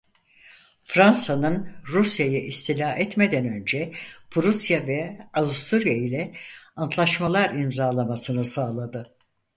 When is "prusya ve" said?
4.31-5.27